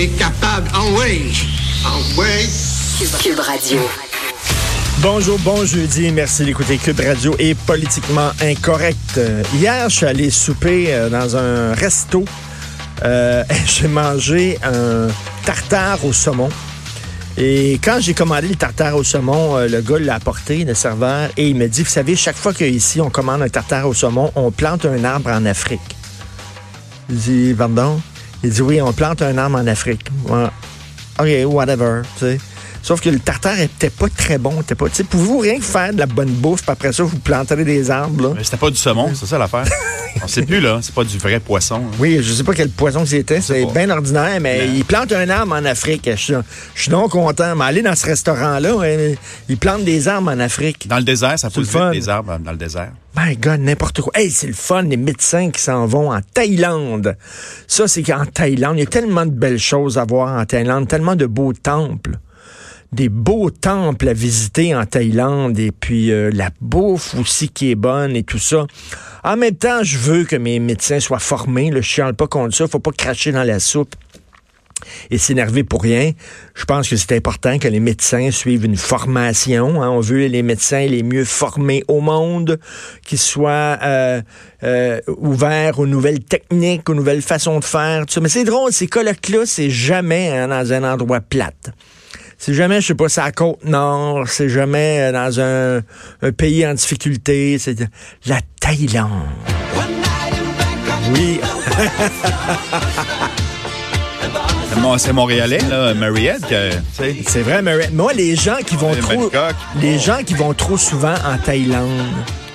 [0.00, 1.26] T'es capable, en way,
[1.84, 2.48] en way.
[3.22, 3.80] Cube Radio.
[5.00, 6.10] Bonjour, bon jeudi.
[6.10, 9.18] Merci d'écouter Cube Radio et Politiquement Incorrect.
[9.18, 12.24] Euh, Hier, je suis allé souper euh, dans un resto.
[13.04, 15.08] Euh, j'ai mangé un
[15.44, 16.48] tartare au saumon.
[17.36, 21.50] Et quand j'ai commandé le tartare au saumon, le gars l'a apporté, le serveur, et
[21.50, 24.50] il me dit, vous savez, chaque fois qu'ici on commande un tartare au saumon, on
[24.50, 25.94] plante un arbre en Afrique.
[27.10, 28.00] Je dis, pardon?
[28.42, 30.10] Il dit, oui, on plante un arbre en Afrique.
[30.28, 32.38] OK, whatever, tu sais.
[32.82, 34.60] Sauf que le tartare était pas très bon.
[34.62, 37.18] Était pas, tu sais, pouvez-vous rien faire de la bonne bouffe, puis après ça, vous
[37.18, 38.34] planterez des arbres, là?
[38.36, 39.64] Mais c'était pas du saumon, c'est ça l'affaire.
[40.24, 40.78] On sait plus, là.
[40.82, 41.76] C'est pas du vrai poisson.
[41.76, 41.94] hein.
[42.00, 43.40] Oui, je sais pas quel poisson c'était.
[43.40, 46.08] C'est bien ordinaire, mais Mais- il plante un arbre en Afrique.
[46.10, 46.34] Je suis,
[46.74, 47.54] je suis donc content.
[47.54, 49.16] Mais aller dans ce restaurant-là, ouais,
[49.48, 50.88] il plante des arbres en Afrique.
[50.88, 52.90] Dans le désert, ça pousse vite des arbres dans le désert.
[53.16, 54.12] My God, n'importe quoi.
[54.16, 57.16] Hey, c'est le fun, les médecins qui s'en vont en Thaïlande.
[57.68, 60.88] Ça, c'est qu'en Thaïlande, il y a tellement de belles choses à voir en Thaïlande,
[60.88, 62.18] tellement de beaux temples.
[62.92, 67.76] Des beaux temples à visiter en Thaïlande et puis euh, la bouffe aussi qui est
[67.76, 68.66] bonne et tout ça.
[69.22, 71.70] En même temps, je veux que mes médecins soient formés.
[71.70, 72.66] Là, je chiale pas contre ça.
[72.66, 73.94] Faut pas cracher dans la soupe
[75.10, 76.12] et s'énerver pour rien.
[76.54, 79.82] Je pense que c'est important que les médecins suivent une formation.
[79.82, 79.88] hein.
[79.90, 82.58] On veut les médecins les mieux formés au monde,
[83.06, 84.22] qui soient euh,
[84.62, 88.06] euh, ouverts aux nouvelles techniques, aux nouvelles façons de faire.
[88.06, 88.20] Tout ça.
[88.20, 91.70] Mais c'est drôle, ces colloques-là, c'est jamais hein, dans un endroit plate.
[92.42, 95.82] C'est jamais, je sais pas, c'est à la côte nord, c'est jamais euh, dans un,
[96.26, 97.76] un pays en difficulté, c'est
[98.24, 99.10] la Thaïlande.
[101.14, 101.38] Oui,
[104.72, 106.44] C'est Mon- C'est Montréalais, là, Mariette.
[107.26, 109.30] C'est vrai, mais moi, les gens qui vont trop,
[109.82, 111.90] les gens qui vont trop souvent en Thaïlande,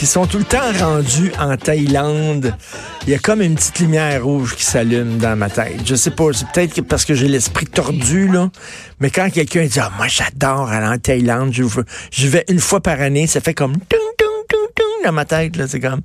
[0.00, 2.54] qui sont tout le temps rendus en Thaïlande,
[3.02, 5.82] il y a comme une petite lumière rouge qui s'allume dans ma tête.
[5.84, 8.48] Je sais pas, c'est peut-être parce que j'ai l'esprit tordu, là.
[9.00, 12.98] Mais quand quelqu'un dit, ah, moi, j'adore aller en Thaïlande, je, vais une fois par
[12.98, 13.74] année, ça fait comme,
[15.04, 15.66] dans ma tête, là.
[15.68, 16.00] C'est comme,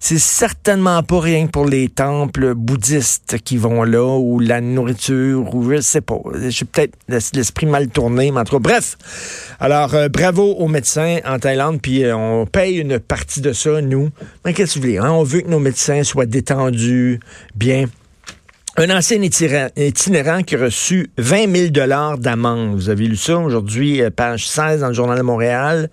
[0.00, 5.70] c'est certainement pas rien pour les temples bouddhistes qui vont là, ou la nourriture, ou
[5.70, 6.18] je sais pas.
[6.48, 8.96] J'ai peut-être l'esprit mal tourné, mais en tout cas, bref.
[9.60, 13.80] Alors, euh, bravo aux médecins en Thaïlande, puis euh, on paye une partie de ça,
[13.80, 14.10] nous.
[14.44, 15.10] Mais qu'est-ce que vous voulez, hein?
[15.10, 17.20] On veut que nos médecins soient détendus,
[17.54, 17.86] bien.
[18.78, 22.74] Un ancien itinérant, itinérant qui a reçu 20 000 dollars d'amende.
[22.74, 25.90] Vous avez lu ça aujourd'hui, euh, page 16 dans le Journal de Montréal.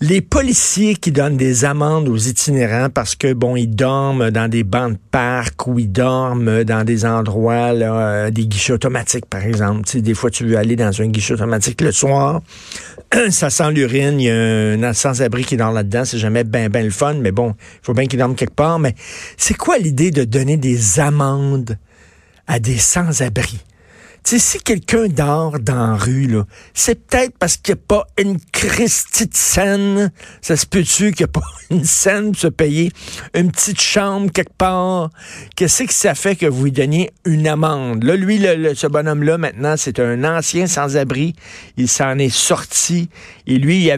[0.00, 4.64] Les policiers qui donnent des amendes aux itinérants parce que bon, ils dorment dans des
[4.64, 9.44] bancs de parc ou ils dorment dans des endroits, là, euh, des guichets automatiques, par
[9.44, 9.84] exemple.
[9.84, 12.42] Tu sais, des fois, tu veux aller dans un guichet automatique le soir,
[13.30, 16.84] ça sent l'urine, il y a un sans-abri qui dort là-dedans, c'est jamais ben ben
[16.84, 18.80] le fun, mais bon, il faut bien qu'il dorme quelque part.
[18.80, 18.96] Mais
[19.36, 21.78] c'est quoi l'idée de donner des amendes
[22.48, 23.60] à des sans-abri?
[24.26, 28.06] Sais, si quelqu'un dort dans la rue, là, c'est peut-être parce qu'il n'y a pas
[28.18, 30.10] une Christie de scène.
[30.40, 32.90] Ça se peut-tu qu'il n'y a pas une scène pour se payer
[33.34, 35.10] une petite chambre quelque part?
[35.56, 38.02] Qu'est-ce que ça fait que vous lui donniez une amende?
[38.02, 41.34] Là, lui, le- le- ce bonhomme-là, maintenant, c'est un ancien sans-abri.
[41.76, 43.10] Il s'en est sorti.
[43.46, 43.90] Et lui, il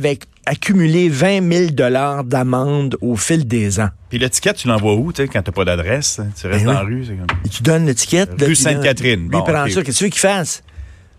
[0.47, 3.89] accumulé 20 000 dollars d'amende au fil des ans.
[4.09, 6.21] Puis l'étiquette, tu l'envoies où, tu sais, quand t'as pas d'adresse?
[6.41, 7.27] Tu restes Ben dans la rue, c'est comme...
[7.45, 8.31] Et tu donnes l'étiquette.
[8.41, 9.23] Rue Sainte-Catherine.
[9.23, 9.71] Lui, Bon, prend ok.
[9.71, 9.83] ça.
[9.83, 10.63] Qu'est-ce que tu veux qu'il fasse?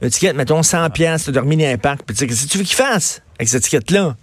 [0.02, 2.04] L'étiquette, mettons 100 pièces, tu as dormi dans un parc.
[2.04, 4.16] Puis tu sais, qu'est-ce que tu veux qu'il fasse avec cette étiquette-là?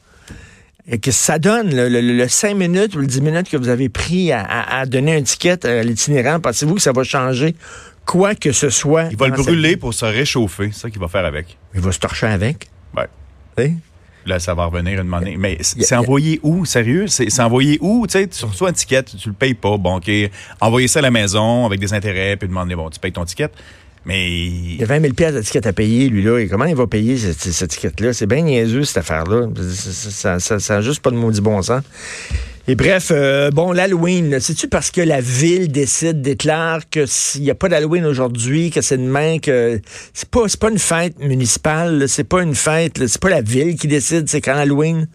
[0.87, 3.69] Et que ça donne, le, le, le 5 minutes ou le 10 minutes que vous
[3.69, 7.54] avez pris à, à- à donner un ticket à l'itinérant, pensez-vous que ça va changer
[8.04, 9.09] quoi que ce soit?
[9.10, 10.71] Il va le brûler pour se réchauffer.
[10.72, 11.56] C'est ça qu'il va faire avec.
[11.74, 12.68] Il va se torcher avec.
[12.97, 13.09] Ouais.
[13.56, 13.72] tu sais?
[14.26, 15.36] Là, ça va revenir une monnaie.
[15.38, 17.06] Mais c'est envoyé où, sérieux?
[17.09, 18.06] C'est envoyé où?
[18.06, 19.76] Tu sais, tu reçois un ticket, tu le payes pas.
[19.76, 20.10] Bon, OK.
[20.60, 23.48] Envoyer ça à la maison avec des intérêts, puis demander, bon, tu payes ton ticket.
[24.06, 26.38] Mais Il y a 20 000 pièces d'étiquette à payer, lui, là.
[26.38, 28.12] Et comment il va payer cette, cette étiquette-là?
[28.12, 29.48] C'est bien niaiseux, cette affaire-là.
[29.72, 31.82] Ça- Ça ça- ça a juste pas de maudit bon sens.
[32.66, 37.51] Et bref, euh, bon, l'Halloween, c'est-tu parce que la ville décide, déclare que s'il n'y
[37.51, 39.83] a pas d'Halloween aujourd'hui, que c'est demain, que
[40.15, 43.87] c'est pas, pas une fête municipale, c'est pas une fête, c'est pas la ville qui
[43.87, 45.09] décide, c'est quand Halloween.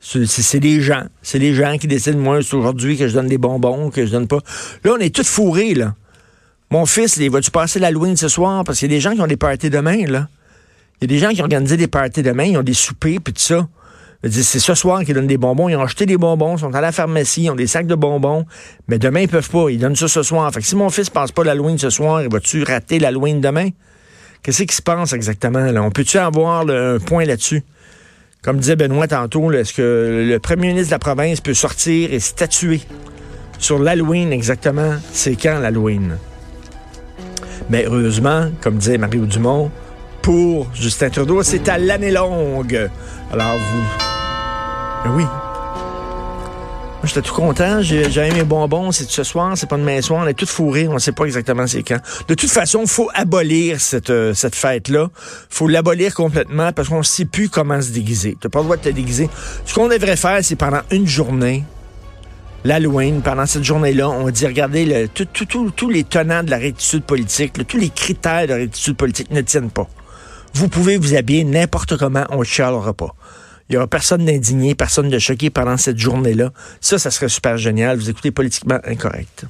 [0.00, 1.04] C'est les gens.
[1.22, 4.10] C'est les gens qui décident, moi, c'est aujourd'hui que je donne des bonbons, que je
[4.12, 4.40] donne pas.
[4.84, 5.94] Là, on est tous fourrés, là.
[6.70, 8.62] Mon fils, il va-tu passer l'Halloween ce soir?
[8.64, 10.28] Parce qu'il y a des gens qui ont des parties demain, là.
[11.00, 13.32] Il y a des gens qui organisé des parties demain, ils ont des soupers, puis
[13.32, 13.66] tout ça.
[14.30, 15.68] C'est ce soir qu'ils donnent des bonbons.
[15.68, 17.94] Ils ont acheté des bonbons, ils sont à la pharmacie, ils ont des sacs de
[17.94, 18.46] bonbons.
[18.88, 19.68] Mais demain, ils peuvent pas.
[19.68, 20.50] Ils donnent ça ce soir.
[20.52, 23.68] Fait que si mon fils passe pas l'Halloween ce soir, il va-tu rater l'Halloween demain?
[24.42, 25.70] Qu'est-ce qui se passe exactement?
[25.70, 25.82] Là?
[25.82, 27.62] On peut-tu avoir un point là-dessus?
[28.42, 32.20] Comme disait Benoît tantôt, est-ce que le premier ministre de la province peut sortir et
[32.20, 32.82] statuer
[33.58, 34.96] sur l'Halloween exactement?
[35.12, 36.18] C'est quand l'Halloween?
[37.70, 39.70] Mais heureusement, comme disait Mario Dumont,
[40.20, 42.90] pour Justin Trudeau, c'est à l'année longue.
[43.32, 44.03] Alors vous...
[45.04, 45.24] Ben oui.
[47.04, 47.82] J'étais tout content.
[47.82, 48.90] J'ai mes bonbons.
[48.90, 50.22] C'est ce soir, c'est pas demain soir.
[50.24, 50.88] On est tout fourrés.
[50.88, 51.98] On ne sait pas exactement c'est quand.
[52.28, 55.10] De toute façon, il faut abolir cette, euh, cette fête-là.
[55.50, 58.38] faut l'abolir complètement parce qu'on ne sait plus comment se déguiser.
[58.40, 59.28] Tu n'as pas le droit de te déguiser.
[59.66, 61.64] Ce qu'on devrait faire, c'est pendant une journée,
[62.64, 67.76] l'Halloween, pendant cette journée-là, on dit, regardez, tous les tenants de la rectitude politique, tous
[67.76, 69.88] les critères de la rectitude politique ne tiennent pas.
[70.54, 73.14] Vous pouvez vous habiller n'importe comment, on ne chialera pas.
[73.68, 76.52] Il n'y aura personne d'indigné, personne de choqué pendant cette journée-là.
[76.80, 77.96] Ça, ça serait super génial.
[77.96, 79.46] Vous écoutez politiquement incorrect.